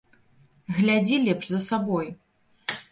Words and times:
Глядзі 0.79 1.21
лепш 1.29 1.45
за 1.53 1.61
сабой! 1.69 2.13